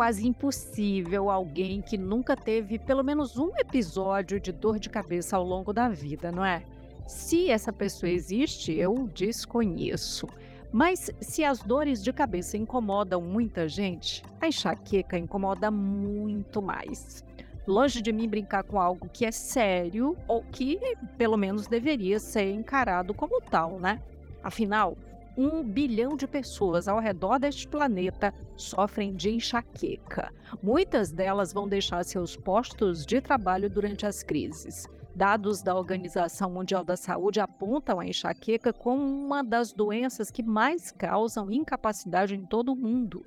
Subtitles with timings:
[0.00, 5.44] quase impossível alguém que nunca teve pelo menos um episódio de dor de cabeça ao
[5.44, 6.62] longo da vida, não é?
[7.06, 10.26] Se essa pessoa existe, eu desconheço.
[10.72, 17.22] Mas se as dores de cabeça incomodam muita gente, a enxaqueca incomoda muito mais.
[17.66, 20.80] Longe de mim brincar com algo que é sério ou que,
[21.18, 24.00] pelo menos, deveria ser encarado como tal, né?
[24.42, 24.96] Afinal,
[25.36, 30.32] um bilhão de pessoas ao redor deste planeta sofrem de enxaqueca.
[30.62, 34.86] Muitas delas vão deixar seus postos de trabalho durante as crises.
[35.14, 40.92] Dados da Organização Mundial da Saúde apontam a enxaqueca como uma das doenças que mais
[40.92, 43.24] causam incapacidade em todo o mundo.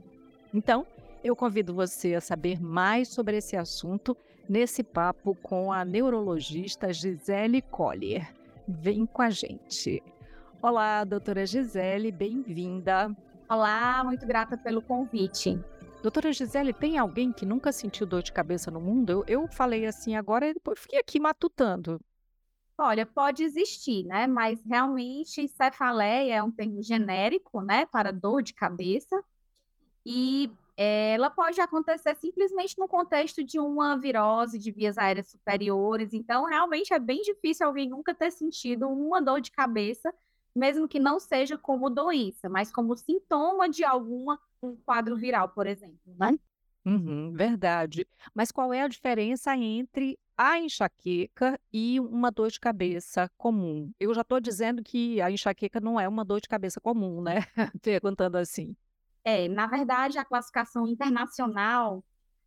[0.54, 0.86] Então,
[1.24, 4.16] eu convido você a saber mais sobre esse assunto
[4.48, 8.34] nesse papo com a neurologista Gisele Collier.
[8.68, 10.02] Vem com a gente.
[10.64, 13.14] Olá, doutora Gisele, bem-vinda.
[13.50, 15.60] Olá, muito grata pelo convite.
[16.02, 19.12] Doutora Gisele, tem alguém que nunca sentiu dor de cabeça no mundo?
[19.12, 22.00] Eu, eu falei assim agora e depois fiquei aqui matutando.
[22.78, 24.26] Olha, pode existir, né?
[24.26, 29.22] Mas realmente cefaleia é um termo genérico, né, para dor de cabeça.
[30.06, 36.14] E é, ela pode acontecer simplesmente no contexto de uma virose de vias aéreas superiores.
[36.14, 40.14] Então, realmente é bem difícil alguém nunca ter sentido uma dor de cabeça
[40.56, 45.68] mesmo que não seja como doença, mas como sintoma de alguma um quadro viral, por
[45.68, 46.38] exemplo, né?
[46.86, 48.08] Uhum, verdade.
[48.34, 53.92] Mas qual é a diferença entre a enxaqueca e uma dor de cabeça comum?
[54.00, 57.40] Eu já estou dizendo que a enxaqueca não é uma dor de cabeça comum, né?
[57.82, 58.76] Perguntando assim.
[59.24, 62.04] É, na verdade, a classificação internacional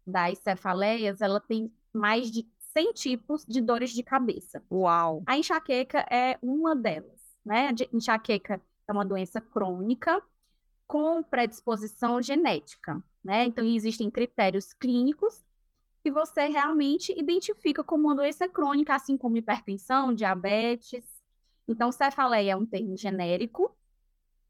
[0.06, 4.62] das cefaleias, ela tem mais de 100 tipos de dores de cabeça.
[4.70, 5.22] Uau!
[5.26, 7.15] A enxaqueca é uma delas
[7.46, 7.68] né?
[7.68, 10.20] A enxaqueca é uma doença crônica
[10.86, 13.44] com predisposição genética, né?
[13.44, 15.44] Então, existem critérios clínicos
[16.02, 21.04] que você realmente identifica como uma doença crônica, assim como hipertensão, diabetes.
[21.66, 23.76] Então, cefaleia é um termo genérico,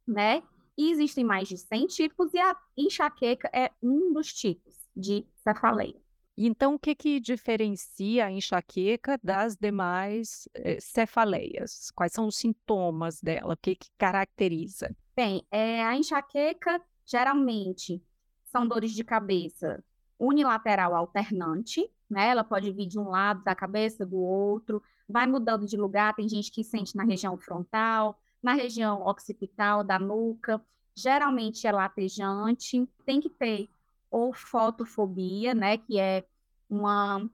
[0.07, 0.43] né?
[0.77, 6.06] E existem mais de 100 tipos e a enxaqueca é um dos tipos de cefaleia.
[6.37, 11.91] Então, o que que diferencia a enxaqueca das demais eh, cefaleias?
[11.93, 13.55] Quais são os sintomas dela?
[13.55, 14.95] O que que caracteriza?
[15.17, 18.03] Bem, é, a enxaqueca geralmente
[18.45, 19.83] são dores de cabeça
[20.19, 22.29] unilateral alternante, né?
[22.29, 26.15] Ela pode vir de um lado da cabeça, do outro, vai mudando de lugar.
[26.15, 30.61] Tem gente que sente na região frontal, na região occipital da nuca.
[30.95, 32.87] Geralmente é latejante.
[33.05, 33.69] Tem que ter
[34.17, 36.25] ou fotofobia, né, que é
[36.71, 37.29] uma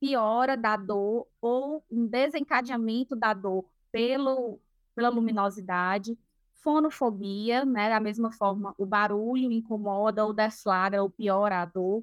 [0.00, 4.58] piora da dor ou um desencadeamento da dor pelo,
[4.96, 6.18] pela luminosidade,
[6.54, 12.02] fonofobia, né, da mesma forma, o barulho incomoda ou desflagra ou piora a dor,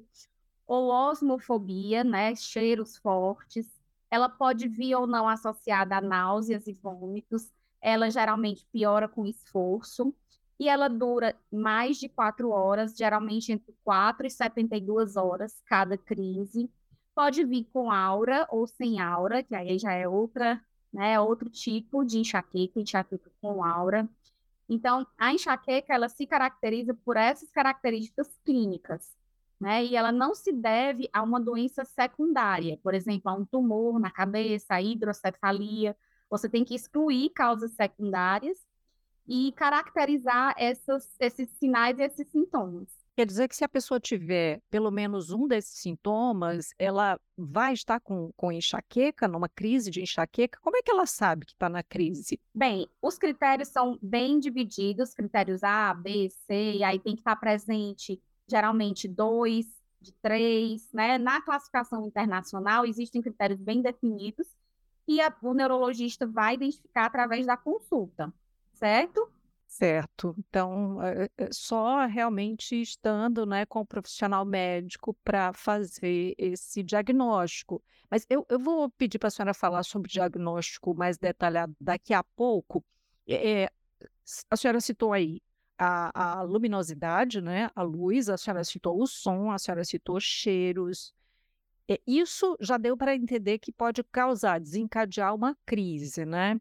[0.66, 3.68] ou osmofobia, né, cheiros fortes,
[4.10, 10.14] ela pode vir ou não associada a náuseas e vômitos, ela geralmente piora com esforço,
[10.58, 16.70] e ela dura mais de quatro horas, geralmente entre 4 e 72 horas cada crise.
[17.14, 20.60] Pode vir com aura ou sem aura, que aí já é outra,
[20.92, 24.08] né, outro tipo de enxaqueca, enxaqueca com aura.
[24.68, 29.14] Então, a enxaqueca, ela se caracteriza por essas características clínicas,
[29.60, 33.98] né, e ela não se deve a uma doença secundária, por exemplo, a um tumor
[34.00, 35.96] na cabeça, a hidrocefalia.
[36.28, 38.65] Você tem que excluir causas secundárias
[39.26, 42.88] e caracterizar essas, esses sinais e esses sintomas.
[43.16, 47.98] Quer dizer que se a pessoa tiver pelo menos um desses sintomas, ela vai estar
[47.98, 50.58] com, com enxaqueca, numa crise de enxaqueca?
[50.60, 52.38] Como é que ela sabe que está na crise?
[52.54, 57.36] Bem, os critérios são bem divididos, critérios A, B, C, e aí tem que estar
[57.36, 59.66] presente geralmente dois,
[59.98, 61.16] de três, né?
[61.16, 64.46] Na classificação internacional existem critérios bem definidos
[65.08, 68.32] e a, o neurologista vai identificar através da consulta
[68.76, 69.32] certo?
[69.66, 70.34] Certo.
[70.38, 77.82] Então, é, é só realmente estando, né, com o profissional médico para fazer esse diagnóstico.
[78.10, 82.14] Mas eu, eu vou pedir para a senhora falar sobre o diagnóstico mais detalhado daqui
[82.14, 82.84] a pouco.
[83.28, 83.70] É,
[84.50, 85.42] a senhora citou aí
[85.76, 91.12] a, a luminosidade, né, a luz, a senhora citou o som, a senhora citou cheiros.
[91.88, 96.58] É, isso já deu para entender que pode causar, desencadear uma crise, né?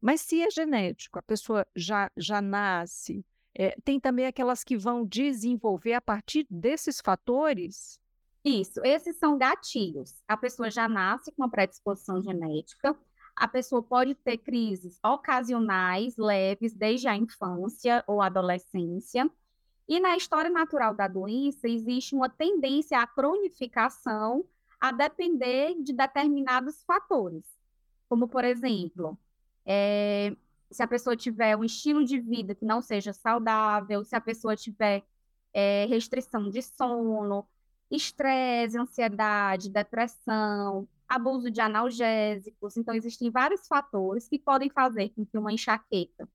[0.00, 5.04] Mas se é genético, a pessoa já, já nasce, é, tem também aquelas que vão
[5.06, 7.98] desenvolver a partir desses fatores?
[8.44, 10.22] Isso, esses são gatilhos.
[10.28, 12.96] A pessoa já nasce com uma predisposição genética,
[13.34, 19.30] a pessoa pode ter crises ocasionais, leves, desde a infância ou adolescência,
[19.88, 24.44] E na história natural da doença, existe uma tendência à cronificação
[24.80, 27.44] a depender de determinados fatores,
[28.08, 29.18] como, por exemplo,
[29.66, 30.34] é,
[30.70, 34.56] se a pessoa tiver um estilo de vida que não seja saudável, se a pessoa
[34.56, 35.02] tiver
[35.52, 37.46] é, restrição de sono,
[37.90, 42.76] estresse, ansiedade, depressão, abuso de analgésicos.
[42.76, 46.28] Então, existem vários fatores que podem fazer com que uma enxaqueca,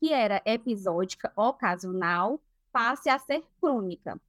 [0.00, 2.40] que era episódica, ocasional,
[2.70, 4.20] passe a ser crônica.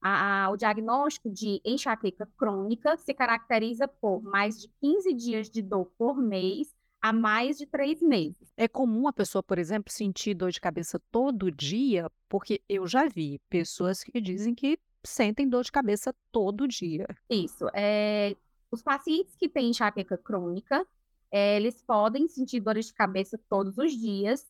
[0.00, 5.62] A, a, o diagnóstico de enxaqueca crônica se caracteriza por mais de 15 dias de
[5.62, 8.52] dor por mês há mais de três meses.
[8.56, 13.08] É comum a pessoa, por exemplo, sentir dor de cabeça todo dia, porque eu já
[13.08, 17.06] vi pessoas que dizem que sentem dor de cabeça todo dia.
[17.28, 17.66] Isso.
[17.74, 18.36] É,
[18.70, 20.86] os pacientes que têm enxaqueca crônica,
[21.30, 24.46] é, eles podem sentir dores de cabeça todos os dias.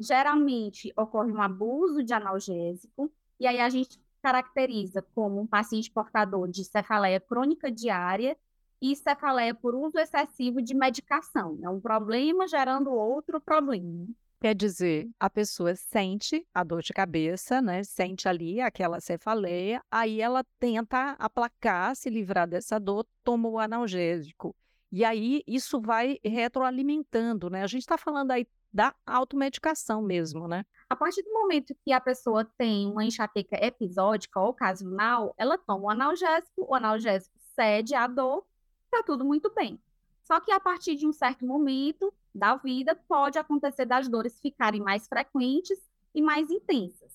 [0.00, 6.48] Geralmente ocorre um abuso de analgésico, e aí a gente caracteriza como um paciente portador
[6.48, 8.36] de cefaleia crônica diária
[8.82, 11.56] e cefaleia por uso excessivo de medicação.
[11.62, 14.08] É um problema gerando outro problema.
[14.40, 17.84] Quer dizer, a pessoa sente a dor de cabeça, né?
[17.84, 24.52] Sente ali aquela cefaleia, aí ela tenta aplacar, se livrar dessa dor, toma o analgésico.
[24.90, 27.62] E aí isso vai retroalimentando, né?
[27.62, 30.64] A gente está falando aí da automedicação mesmo, né?
[30.90, 35.84] A partir do momento que a pessoa tem uma enxaqueca episódica ou ocasional, ela toma
[35.84, 38.44] o analgésico, o analgésico cede à dor,
[38.92, 39.80] tá tudo muito bem.
[40.22, 44.80] Só que a partir de um certo momento da vida, pode acontecer das dores ficarem
[44.80, 45.78] mais frequentes
[46.14, 47.12] e mais intensas.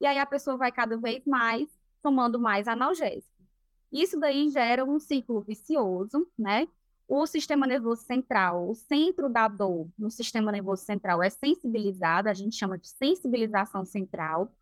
[0.00, 1.68] E aí a pessoa vai cada vez mais
[2.02, 3.34] tomando mais analgésico.
[3.92, 6.68] Isso daí gera um ciclo vicioso, né?
[7.08, 12.34] O sistema nervoso central, o centro da dor no sistema nervoso central é sensibilizado, a
[12.34, 14.52] gente chama de sensibilização central,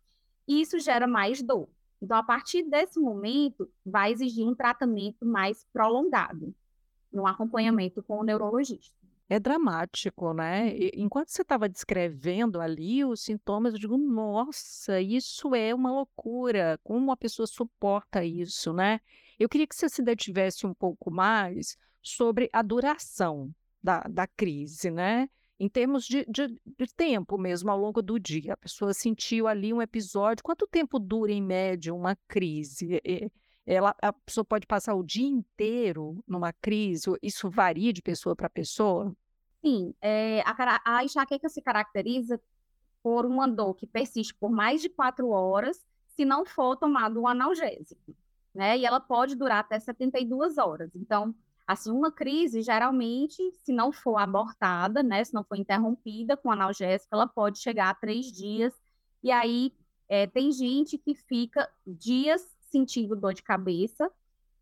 [0.47, 1.67] e isso gera mais dor.
[2.01, 6.53] Então, a partir desse momento, vai exigir um tratamento mais prolongado
[7.11, 8.95] no acompanhamento com o neurologista.
[9.27, 10.75] É dramático, né?
[10.93, 16.79] Enquanto você estava descrevendo ali os sintomas, eu digo, nossa, isso é uma loucura.
[16.83, 18.99] Como a pessoa suporta isso, né?
[19.39, 23.51] Eu queria que você se detivesse um pouco mais sobre a duração
[23.81, 25.27] da, da crise, né?
[25.59, 28.53] Em termos de, de, de tempo mesmo, ao longo do dia.
[28.53, 30.43] A pessoa sentiu ali um episódio.
[30.43, 33.01] Quanto tempo dura, em média, uma crise?
[33.65, 37.09] ela, a pessoa pode passar o dia inteiro numa crise?
[37.21, 39.15] Isso varia de pessoa para pessoa?
[39.63, 42.39] Sim, é, a, a enxaqueca se caracteriza
[43.01, 45.83] por uma dor que persiste por mais de quatro horas
[46.15, 48.15] se não for tomado um analgésico,
[48.53, 48.77] né?
[48.77, 50.95] E ela pode durar até 72 horas.
[50.95, 51.35] Então,
[51.67, 55.23] assim, uma crise, geralmente, se não for abortada, né?
[55.23, 58.73] Se não for interrompida com analgésico, ela pode chegar a três dias.
[59.23, 59.73] E aí,
[60.07, 64.11] é, tem gente que fica dias sentindo dor de cabeça,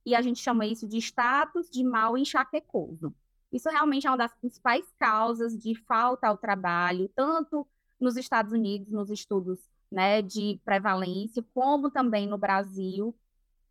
[0.05, 3.13] e a gente chama isso de status de mal enxaquecoso.
[3.51, 7.65] Isso realmente é uma das principais causas de falta ao trabalho, tanto
[7.99, 9.59] nos Estados Unidos, nos estudos
[9.91, 13.15] né, de prevalência, como também no Brasil,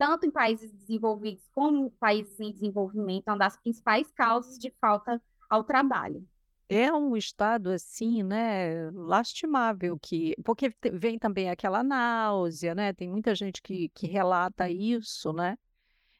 [0.02, 5.22] tanto em países desenvolvidos como países em desenvolvimento, é uma das principais causas de falta
[5.48, 6.26] ao trabalho.
[6.68, 13.32] É um estado assim, né, lastimável que porque vem também aquela náusea, né, tem muita
[13.32, 15.56] gente que que relata isso, né.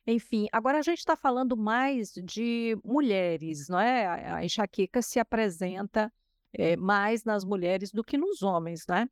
[0.07, 4.07] Enfim, agora a gente está falando mais de mulheres, não é?
[4.07, 6.13] A enxaqueca se apresenta,
[6.53, 9.09] eh, mais nas mulheres do que nos homens, né?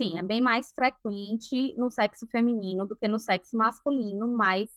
[0.00, 4.68] Sim, é bem mais frequente no sexo feminino do que no sexo masculino, mas,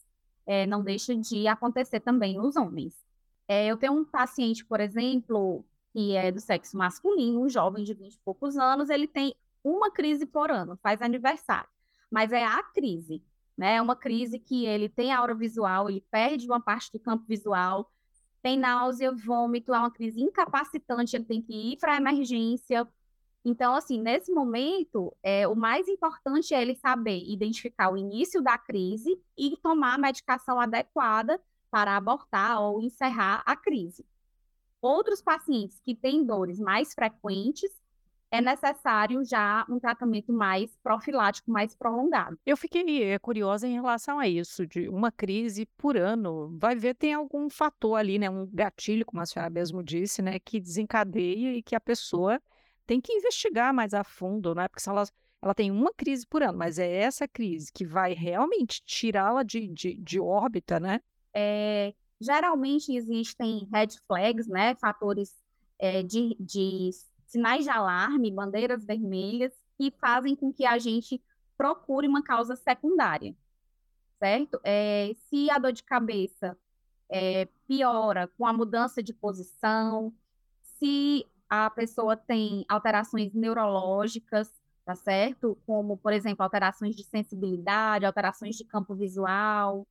[0.48, 2.94] eh, não deixa de acontecer também nos homens.
[3.48, 7.94] Eh, eu tenho um paciente, por exemplo que é do sexo masculino, um jovem de
[7.94, 11.68] 20 e poucos anos, ele tem uma crise por ano, faz aniversário.
[12.12, 13.24] Mas é a crise,
[13.58, 13.76] né?
[13.76, 17.92] É uma crise que ele tem aura visual, ele perde uma parte do campo visual,
[18.42, 22.88] tem náusea, vômito, é uma crise incapacitante, ele tem que ir para a emergência.
[23.44, 28.58] Então, assim, nesse momento, é, o mais importante é ele saber identificar o início da
[28.58, 31.40] crise e tomar a medicação adequada
[31.72, 34.06] para abortar ou encerrar a crise.
[34.82, 37.72] Outros pacientes que têm dores mais frequentes,
[38.32, 42.38] é necessário já um tratamento mais profilático, mais prolongado.
[42.46, 46.56] Eu fiquei eh, curiosa em relação a isso, de uma crise por ano.
[46.60, 48.30] Vai ver, tem algum fator ali, né?
[48.30, 50.38] Um gatilho, como a senhora mesmo disse, né?
[50.40, 52.40] Que desencadeia e que a pessoa
[52.90, 54.68] tem que investigar mais a fundo, né?
[54.68, 55.04] Porque se ela,
[55.42, 59.68] ela tem uma crise por ano, mas é essa crise que vai realmente tirá-la de,
[59.68, 61.00] de, de órbita, né?
[61.34, 65.34] É, Geralmente existem red flags, né, fatores
[65.78, 66.90] é, de, de
[67.26, 71.22] sinais de alarme, bandeiras vermelhas, que fazem com que a gente
[71.58, 73.34] procure uma causa secundária,
[74.18, 74.60] certo?
[74.66, 76.58] É, se a dor de cabeça
[77.08, 80.14] é, piora com a mudança de posição,
[80.62, 84.54] se a pessoa tem alterações neurológicas,
[84.86, 85.58] tá certo?
[85.66, 89.88] Como, por exemplo, alterações de sensibilidade, alterações de campo visual.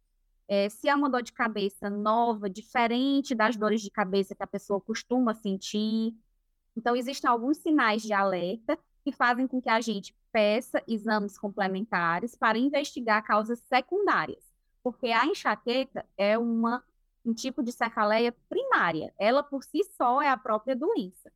[0.47, 4.47] É, se há uma dor de cabeça nova, diferente das dores de cabeça que a
[4.47, 6.17] pessoa costuma sentir.
[6.77, 12.37] Então, existem alguns sinais de alerta que fazem com que a gente peça exames complementares
[12.37, 14.45] para investigar causas secundárias,
[14.83, 16.85] porque a enxaqueca é uma,
[17.25, 19.13] um tipo de cefaleia primária.
[19.19, 21.33] Ela, por si só, é a própria doença.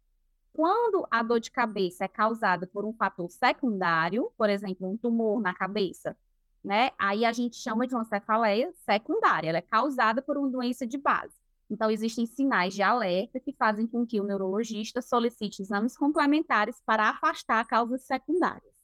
[0.52, 5.40] Quando a dor de cabeça é causada por um fator secundário, por exemplo, um tumor
[5.40, 6.16] na cabeça,
[6.62, 6.90] né?
[6.98, 10.98] Aí a gente chama de uma cefaleia secundária, ela é causada por uma doença de
[10.98, 11.34] base.
[11.70, 17.08] Então, existem sinais de alerta que fazem com que o neurologista solicite exames complementares para
[17.08, 18.74] afastar causas secundárias.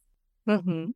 [0.47, 0.91] Uhum.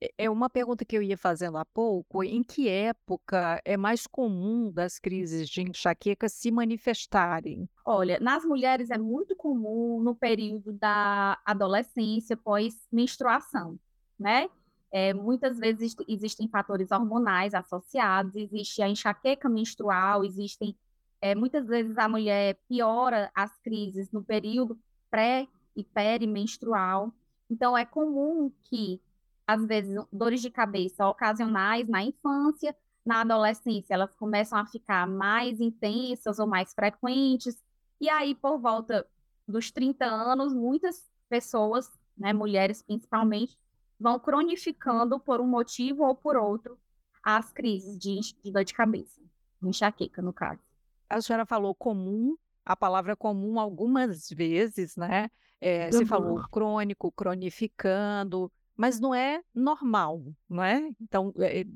[0.00, 4.06] É, é uma pergunta que eu ia fazendo há pouco, em que época é mais
[4.06, 7.68] comum das crises de enxaqueca se manifestarem?
[7.84, 13.78] Olha, nas mulheres é muito comum no período da adolescência pós-menstruação,
[14.18, 14.48] né?
[14.90, 20.74] É, muitas vezes existem fatores hormonais associados, existe a enxaqueca menstrual, existem
[21.20, 24.78] é, muitas vezes a mulher piora as crises no período
[25.10, 27.12] pré e perimenstrual.
[27.50, 29.00] Então, é comum que
[29.48, 35.58] às vezes, dores de cabeça ocasionais na infância, na adolescência, elas começam a ficar mais
[35.58, 37.56] intensas ou mais frequentes,
[37.98, 39.08] e aí, por volta
[39.48, 43.58] dos 30 anos, muitas pessoas, né, mulheres principalmente,
[43.98, 46.78] vão cronificando por um motivo ou por outro
[47.22, 49.18] as crises de, de dor de cabeça,
[49.62, 50.60] enxaqueca, no caso.
[51.08, 52.36] A senhora falou comum,
[52.66, 55.30] a palavra comum algumas vezes, né?
[55.58, 60.88] É, você falou crônico, cronificando, mas não é normal, não é?
[61.00, 61.66] Então, é,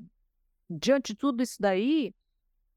[0.71, 2.15] diante de tudo isso daí,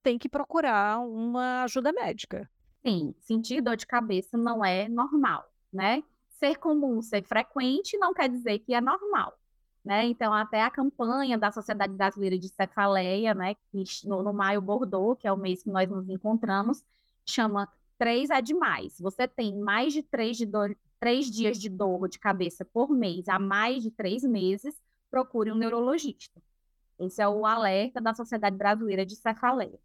[0.01, 2.49] tem que procurar uma ajuda médica.
[2.83, 6.03] Sim, sentir dor de cabeça não é normal, né?
[6.39, 9.37] Ser comum, ser frequente não quer dizer que é normal,
[9.83, 10.05] né?
[10.05, 13.55] Então, até a campanha da Sociedade Brasileira de Cefaleia, né,
[14.03, 16.83] no, no Maio Bordeaux, que é o mês que nós nos encontramos,
[17.27, 18.99] chama três é demais.
[18.99, 23.29] Você tem mais de três de dor, três dias de dor de cabeça por mês
[23.29, 24.73] há mais de três meses,
[25.11, 26.41] procure um neurologista.
[26.97, 29.79] Esse é o alerta da Sociedade Brasileira de Cefaleia.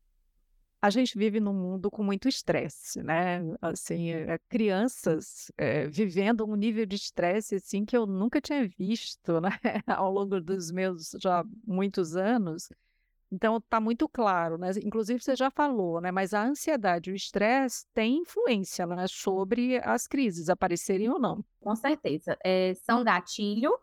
[0.80, 3.42] A gente vive num mundo com muito estresse, né?
[3.60, 9.42] Assim, é, crianças é, vivendo um nível de estresse assim que eu nunca tinha visto,
[9.42, 9.50] né?
[9.86, 12.70] Ao longo dos meus já muitos anos.
[13.32, 14.70] Então está muito claro, né?
[14.82, 16.10] Inclusive você já falou, né?
[16.10, 19.06] Mas a ansiedade, o estresse tem influência, né?
[19.08, 21.44] Sobre as crises aparecerem ou não.
[21.60, 23.78] Com certeza, é, são gatilho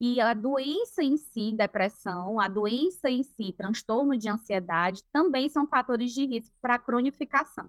[0.00, 5.66] e a doença em si, depressão, a doença em si, transtorno de ansiedade, também são
[5.66, 7.68] fatores de risco para a cronificação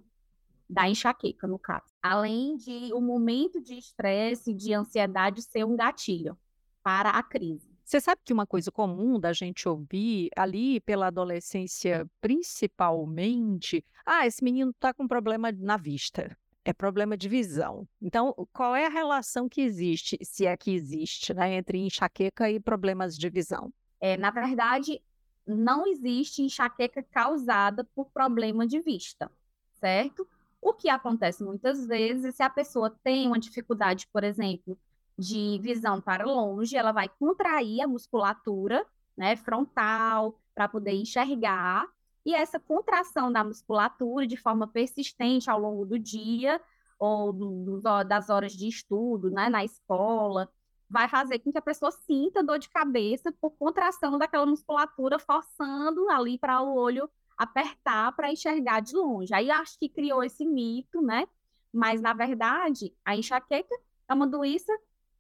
[0.70, 1.86] da enxaqueca, no caso.
[2.02, 6.38] Além de o momento de estresse, de ansiedade ser um gatilho
[6.82, 7.73] para a crise.
[7.94, 14.44] Você sabe que uma coisa comum da gente ouvir ali pela adolescência, principalmente, ah, esse
[14.44, 16.36] menino está com problema na vista,
[16.66, 17.88] é problema de visão.
[18.02, 22.60] Então, qual é a relação que existe, se é que existe, né, entre enxaqueca e
[22.60, 23.72] problemas de visão?
[24.02, 25.00] É, na verdade,
[25.46, 29.32] não existe enxaqueca causada por problema de vista,
[29.76, 30.28] certo?
[30.60, 34.76] O que acontece muitas vezes, se a pessoa tem uma dificuldade, por exemplo,
[35.18, 41.88] de visão para longe, ela vai contrair a musculatura né, frontal para poder enxergar.
[42.26, 46.60] E essa contração da musculatura de forma persistente ao longo do dia
[46.98, 50.50] ou do, do, das horas de estudo né, na escola
[50.90, 56.08] vai fazer com que a pessoa sinta dor de cabeça por contração daquela musculatura, forçando
[56.10, 59.34] ali para o olho apertar para enxergar de longe.
[59.34, 61.28] Aí acho que criou esse mito, né?
[61.74, 63.76] Mas na verdade, a enxaqueca
[64.08, 64.72] é uma doença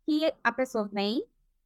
[0.06, 1.26] que a pessoa vem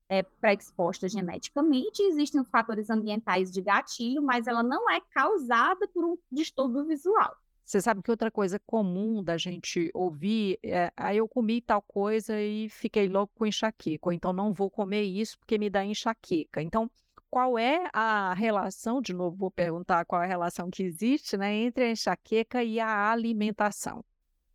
[0.09, 6.05] é, pré-exposta geneticamente, existem os fatores ambientais de gatilho, mas ela não é causada por
[6.05, 7.35] um distúrbio visual.
[7.65, 11.81] Você sabe que outra coisa comum da gente ouvir é: aí ah, eu comi tal
[11.81, 15.83] coisa e fiquei louco com enxaqueca, ou então não vou comer isso porque me dá
[15.83, 16.61] enxaqueca.
[16.61, 16.89] Então,
[17.29, 21.53] qual é a relação, de novo vou perguntar qual é a relação que existe né,
[21.53, 24.01] entre a enxaqueca e a alimentação?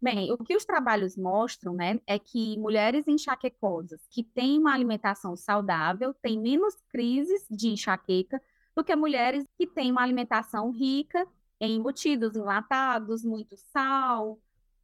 [0.02, 5.37] Bem, o que os trabalhos mostram, né, é que mulheres enxaquecosas que têm uma alimentação
[5.37, 8.42] saudável têm menos crises de enxaqueca
[8.75, 11.25] do que mulheres que têm uma alimentação rica
[11.61, 14.40] em embutidos enlatados, muito sal.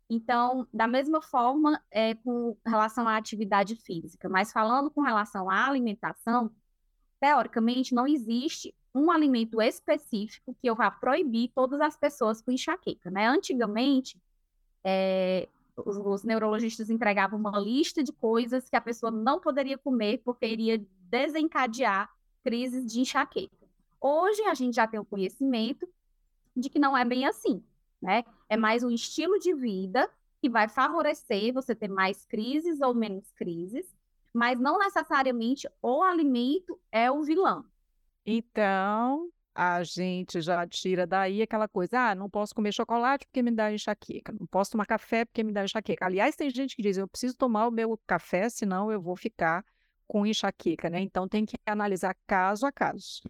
[0.09, 5.67] Então, da mesma forma, é com relação à atividade física, mas falando com relação à
[5.67, 6.49] alimentação,
[7.19, 13.11] teoricamente, não existe um alimento específico que eu vá proibir todas as pessoas com enxaqueca,
[13.11, 13.27] né?
[13.27, 14.17] Antigamente,
[14.85, 20.19] é, os, os, neurologistas entregavam uma lista de coisas que a pessoa não poderia comer
[20.25, 22.11] porque iria desencadear
[22.43, 23.57] crises de enxaqueca.
[24.01, 25.89] Hoje, a gente já tem o conhecimento
[26.57, 27.63] de que não é bem assim,
[28.01, 28.25] né?
[28.49, 30.09] É mais um estilo de vida
[30.41, 33.95] que vai favorecer você ter mais crises ou menos crises,
[34.33, 37.65] mas não necessariamente o alimento é o vilão.
[38.25, 43.51] Então, a gente já tira daí aquela coisa, ah, não posso comer chocolate porque me
[43.51, 46.07] dá enxaqueca, não posso tomar café porque me dá enxaqueca.
[46.07, 49.65] Aliás, tem gente que diz, eu preciso tomar o meu café, senão eu vou ficar
[50.07, 51.01] com enxaqueca, né?
[51.01, 53.21] Então tem que analisar caso a caso.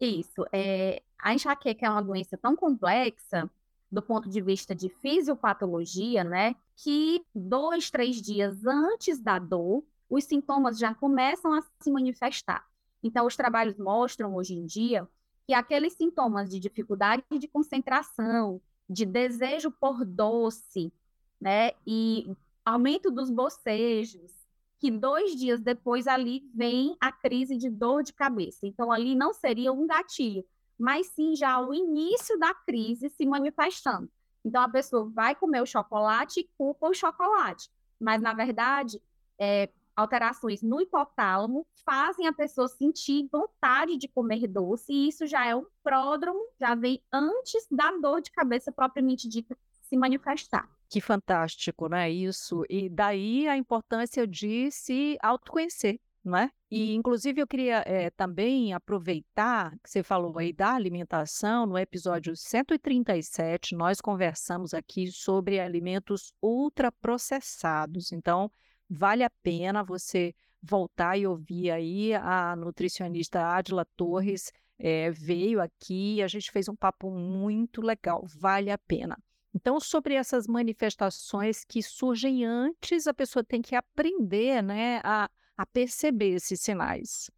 [0.00, 0.46] Isso.
[0.50, 3.50] É, a enxaqueca é uma doença tão complexa
[3.92, 6.56] do ponto de vista de fisiopatologia, né?
[6.76, 12.64] Que dois, três dias antes da dor, os sintomas já começam a se manifestar.
[13.02, 15.06] Então, os trabalhos mostram hoje em dia
[15.46, 20.92] que aqueles sintomas de dificuldade de concentração, de desejo por doce,
[21.40, 22.30] né, e
[22.64, 24.32] aumento dos bocejos,
[24.78, 28.66] que dois dias depois ali vem a crise de dor de cabeça.
[28.66, 30.44] Então, ali não seria um gatilho,
[30.78, 34.10] mas sim já o início da crise se manifestando.
[34.44, 39.00] Então, a pessoa vai comer o chocolate e culpa o chocolate, mas, na verdade,
[39.38, 45.46] é, alterações no hipotálamo fazem a pessoa sentir vontade de comer doce, e isso já
[45.46, 50.68] é um pródromo, já vem antes da dor de cabeça propriamente dita se manifestar.
[50.88, 52.10] Que fantástico, né?
[52.10, 52.64] Isso.
[52.68, 56.50] E daí a importância de se autoconhecer, não é?
[56.70, 61.66] E, inclusive, eu queria é, também aproveitar que você falou aí da alimentação.
[61.66, 68.10] No episódio 137, nós conversamos aqui sobre alimentos ultraprocessados.
[68.10, 68.50] Então,
[68.94, 76.16] vale a pena você voltar e ouvir aí a nutricionista Adila Torres é, veio aqui
[76.16, 79.18] e a gente fez um papo muito legal, vale a pena.
[79.54, 85.66] Então, sobre essas manifestações que surgem antes, a pessoa tem que aprender né, a, a
[85.66, 87.30] perceber esses sinais.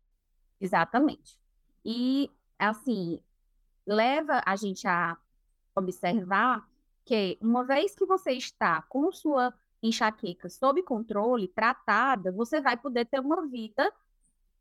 [0.59, 1.39] Exatamente.
[1.85, 3.21] E, assim,
[3.87, 5.17] leva a gente a
[5.75, 6.67] observar
[7.05, 13.05] que, uma vez que você está com sua enxaqueca sob controle, tratada, você vai poder
[13.07, 13.93] ter uma vida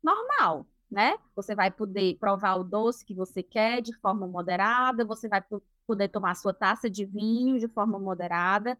[0.02, 1.18] normal, né?
[1.34, 5.42] Você vai poder provar o doce que você quer de forma moderada, você vai
[5.86, 8.78] poder tomar sua taça de vinho de forma moderada,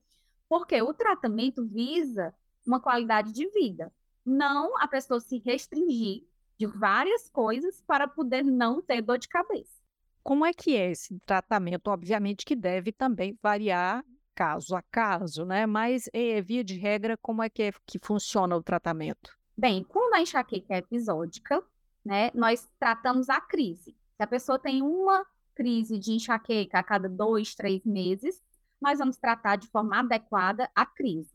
[0.49, 2.35] porque o tratamento visa
[2.67, 3.93] uma qualidade de vida,
[4.25, 6.25] não a pessoa se restringir
[6.59, 9.77] de várias coisas para poder não ter dor de cabeça.
[10.23, 11.89] Como é que é esse tratamento?
[11.89, 14.05] Obviamente que deve também variar
[14.37, 15.65] caso a caso, né?
[15.65, 19.35] Mas, é, via de regra, como é que, é que funciona o tratamento?
[19.57, 21.65] Bem, quando a enxaqueca é episódica,
[22.05, 23.97] né, nós tratamos a crise.
[24.17, 28.43] Se a pessoa tem uma crise de enxaqueca a cada dois, três meses,
[28.79, 31.35] nós vamos tratar de forma adequada a crise.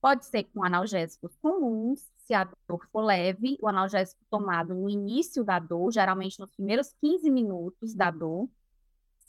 [0.00, 5.44] Pode ser com analgésicos comuns, se a dor for leve, o analgésico tomado no início
[5.44, 8.48] da dor, geralmente nos primeiros 15 minutos da dor.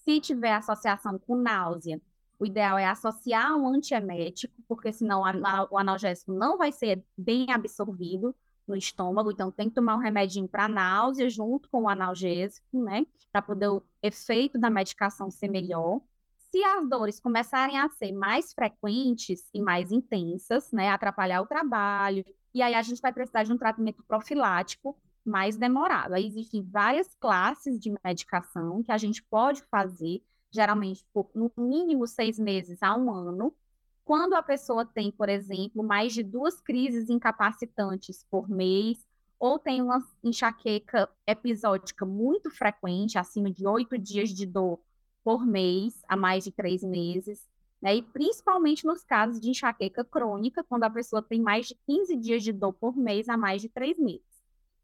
[0.04, 2.02] Se tiver associação com náusea,
[2.40, 5.24] o ideal é associar um antiemético, porque senão
[5.72, 8.36] o analgésico não vai ser bem absorvido
[8.68, 13.06] no estômago, então tem que tomar um remedinho para náusea junto com o analgésico, né,
[13.32, 16.02] para poder o efeito da medicação ser melhor.
[16.52, 22.26] Se as dores começarem a ser mais frequentes e mais intensas, né, atrapalhar o trabalho,
[22.54, 26.14] e aí a gente vai precisar de um tratamento profilático mais demorado.
[26.14, 32.08] Aí existem várias classes de medicação que a gente pode fazer geralmente por no mínimo
[32.08, 33.54] seis meses a um ano.
[34.04, 39.06] Quando a pessoa tem, por exemplo, mais de duas crises incapacitantes por mês,
[39.40, 44.80] ou tem uma enxaqueca episódica muito frequente, acima de oito dias de dor
[45.24, 47.48] por mês, a mais de três meses,
[47.82, 47.96] né?
[47.96, 52.44] e principalmente nos casos de enxaqueca crônica, quando a pessoa tem mais de 15 dias
[52.44, 54.24] de dor por mês, a mais de três meses.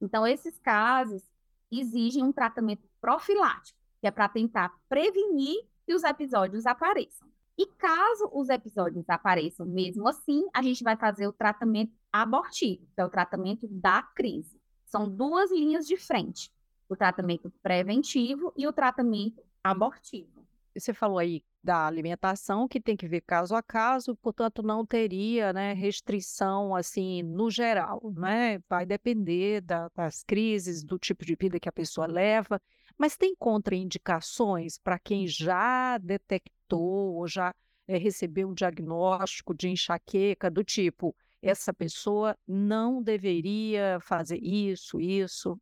[0.02, 1.24] Então, esses casos
[1.72, 7.30] exigem um tratamento profilático que é para tentar prevenir que os episódios apareçam.
[7.58, 13.00] E caso os episódios apareçam mesmo assim, a gente vai fazer o tratamento abortivo, que
[13.00, 14.60] é o tratamento da crise.
[14.86, 16.52] São duas linhas de frente:
[16.90, 20.46] o tratamento preventivo e o tratamento abortivo.
[20.76, 25.54] Você falou aí da alimentação, que tem que ver caso a caso, portanto, não teria
[25.54, 28.60] né, restrição assim no geral, né?
[28.70, 32.60] Vai depender da, das crises, do tipo de vida que a pessoa leva.
[33.02, 37.52] Mas tem contraindicações para quem já detectou ou já
[37.88, 45.60] é, recebeu um diagnóstico de enxaqueca do tipo, essa pessoa não deveria fazer isso, isso?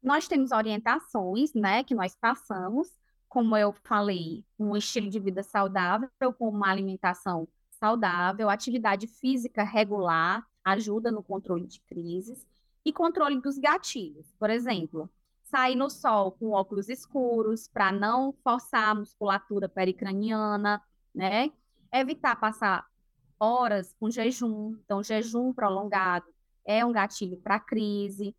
[0.00, 2.88] Nós temos orientações, né, que nós passamos,
[3.28, 7.48] como eu falei, um estilo de vida saudável, com uma alimentação
[7.80, 12.46] saudável, atividade física regular, ajuda no controle de crises
[12.84, 14.32] e controle dos gatilhos.
[14.38, 15.10] Por exemplo,
[15.46, 20.82] sair no sol com óculos escuros para não forçar a musculatura pericraniana,
[21.14, 21.50] né?
[21.92, 22.86] Evitar passar
[23.38, 26.26] horas com jejum, então jejum prolongado
[26.64, 28.34] é um gatilho para crise.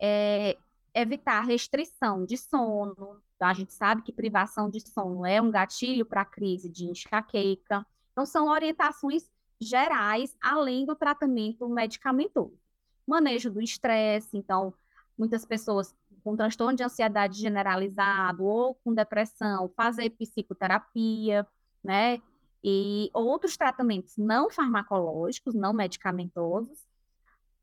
[0.00, 0.56] É,
[0.94, 3.20] evitar restrição de sono.
[3.34, 7.84] Então, a gente sabe que privação de sono é um gatilho para crise de enxaqueca.
[8.12, 9.28] Então, são orientações
[9.60, 12.58] gerais, além do tratamento medicamentoso.
[13.06, 14.72] Manejo do estresse, então,
[15.18, 15.94] muitas pessoas
[16.26, 21.46] com transtorno de ansiedade generalizado ou com depressão, fazer psicoterapia,
[21.84, 22.20] né?
[22.64, 26.84] E outros tratamentos não farmacológicos, não medicamentosos,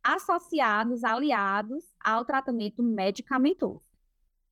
[0.01, 3.81] associados, aliados ao tratamento medicamentoso.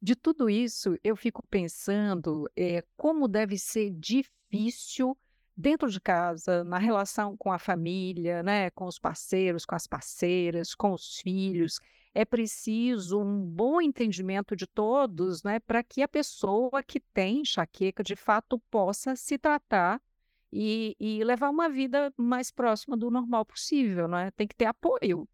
[0.02, 5.17] De tudo isso, eu fico pensando é, como deve ser difícil
[5.56, 10.76] dentro de casa, na relação com a família, né, com os parceiros, com as parceiras,
[10.76, 11.80] com os filhos.
[12.13, 18.04] É preciso um bom entendimento de todos, né, para que a pessoa que tem enxaqueca
[18.04, 20.02] de fato possa se tratar
[20.52, 24.32] e, e levar uma vida mais próxima do normal possível, né?
[24.32, 25.28] Tem que ter apoio.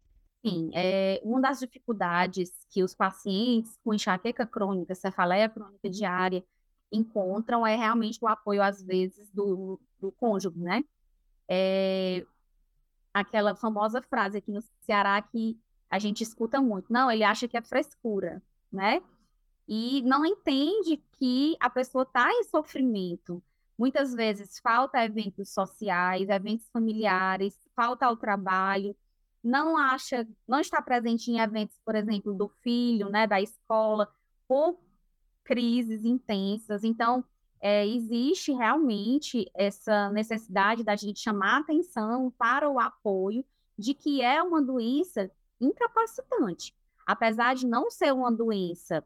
[0.46, 6.44] Sim, é, uma das dificuldades que os pacientes com enxaqueca crônica, cefaleia crônica diária,
[6.92, 10.84] encontram é realmente o apoio, às vezes, do, do cônjuge, né?
[11.48, 12.24] É,
[13.12, 15.58] aquela famosa frase aqui no Ceará que
[15.90, 19.02] a gente escuta muito, não, ele acha que é frescura, né?
[19.66, 23.42] E não entende que a pessoa está em sofrimento.
[23.76, 28.96] Muitas vezes falta eventos sociais, eventos familiares, falta ao trabalho,
[29.42, 34.08] não acha, não está presente em eventos, por exemplo, do filho, né, da escola,
[34.46, 34.78] por
[35.44, 36.82] crises intensas.
[36.82, 37.24] Então,
[37.60, 43.44] é, existe realmente essa necessidade da gente chamar atenção para o apoio
[43.76, 46.74] de que é uma doença incapacitante.
[47.06, 49.04] Apesar de não ser uma doença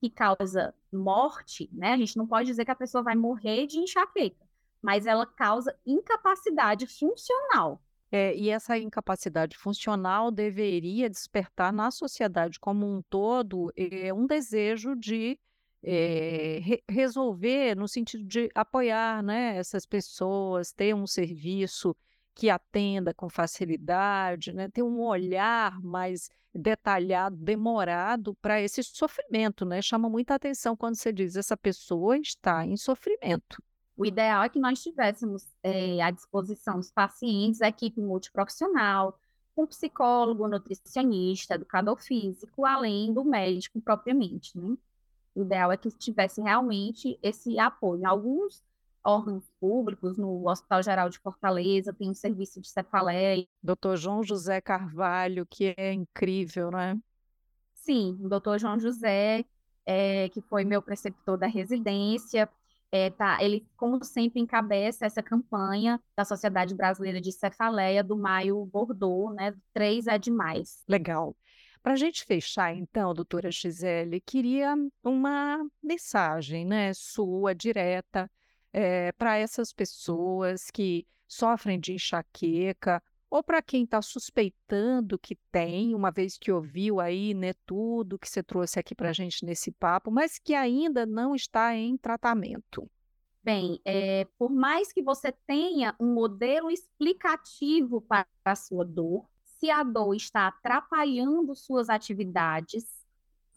[0.00, 1.92] que causa morte, né?
[1.92, 4.46] A gente não pode dizer que a pessoa vai morrer de enxaqueca,
[4.82, 7.80] mas ela causa incapacidade funcional.
[8.12, 14.94] É, e essa incapacidade funcional deveria despertar na sociedade como um todo é, um desejo
[14.94, 15.38] de
[15.82, 21.96] é, re resolver no sentido de apoiar né, essas pessoas, ter um serviço
[22.34, 29.82] que atenda com facilidade, né, ter um olhar mais detalhado, demorado para esse sofrimento, né?
[29.82, 33.62] Chama muita atenção quando você diz essa pessoa está em sofrimento.
[33.96, 39.18] O ideal é que nós tivéssemos é, à disposição os pacientes, a equipe multiprofissional,
[39.54, 44.76] com psicólogo, nutricionista, educador físico, além do médico propriamente, né?
[45.34, 48.06] O ideal é que tivesse realmente esse apoio.
[48.06, 48.62] Alguns
[49.04, 53.46] órgãos públicos, no Hospital Geral de Fortaleza, tem um serviço de cefaleia.
[53.62, 56.96] Doutor João José Carvalho, que é incrível, não é?
[57.74, 59.44] Sim, o doutor João José,
[59.84, 62.48] é, que foi meu preceptor da residência,
[62.90, 68.64] é, tá, ele, como sempre, encabeça essa campanha da Sociedade Brasileira de Cefaleia do Maio
[68.66, 69.52] Bordeaux, né?
[69.72, 70.82] Três é demais.
[70.88, 71.36] Legal.
[71.82, 78.30] Para a gente fechar, então, doutora Gisele, queria uma mensagem, né, sua, direta,
[78.74, 85.94] é, para essas pessoas que sofrem de enxaqueca ou para quem está suspeitando que tem,
[85.94, 89.70] uma vez que ouviu aí né, tudo que você trouxe aqui para a gente nesse
[89.70, 92.90] papo, mas que ainda não está em tratamento?
[93.42, 99.70] Bem, é, por mais que você tenha um modelo explicativo para a sua dor, se
[99.70, 102.84] a dor está atrapalhando suas atividades,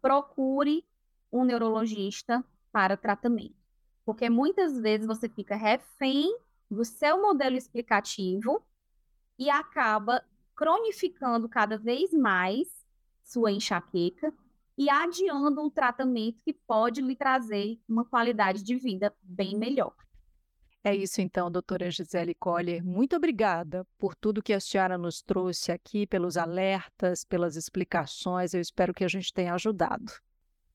[0.01, 0.85] procure
[1.31, 3.56] um neurologista para tratamento.
[4.07, 6.33] Porque muitas vezes você fica refém
[6.71, 8.63] do seu modelo explicativo
[9.37, 10.23] e acaba
[10.55, 12.69] cronificando cada vez mais
[13.21, 14.33] sua enxaqueca
[14.77, 19.93] e adiando um tratamento que pode lhe trazer uma qualidade de vida bem melhor.
[20.85, 22.81] É isso então, doutora Gisele Collier.
[22.81, 28.53] Muito obrigada por tudo que a senhora nos trouxe aqui, pelos alertas, pelas explicações.
[28.53, 30.13] Eu espero que a gente tenha ajudado.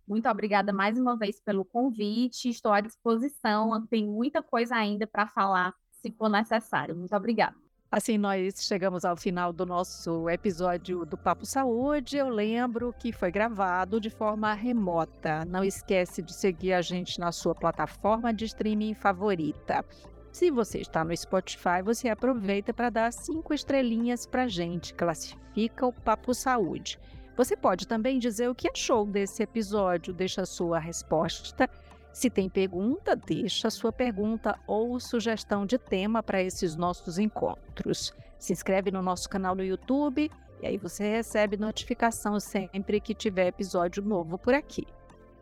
[0.07, 2.49] Muito obrigada mais uma vez pelo convite.
[2.49, 3.87] Estou à disposição.
[3.87, 6.97] Tem muita coisa ainda para falar, se for necessário.
[6.97, 7.57] Muito obrigada.
[7.91, 12.17] Assim, nós chegamos ao final do nosso episódio do Papo Saúde.
[12.17, 15.45] Eu lembro que foi gravado de forma remota.
[15.45, 19.85] Não esquece de seguir a gente na sua plataforma de streaming favorita.
[20.33, 24.95] Se você está no Spotify, você aproveita para dar cinco estrelinhas para gente.
[24.95, 26.99] Classifica o Papo Saúde.
[27.37, 31.69] Você pode também dizer o que achou desse episódio, deixa a sua resposta.
[32.13, 38.13] Se tem pergunta, deixa a sua pergunta ou sugestão de tema para esses nossos encontros.
[38.39, 43.47] Se inscreve no nosso canal no YouTube e aí você recebe notificação sempre que tiver
[43.47, 44.87] episódio novo por aqui.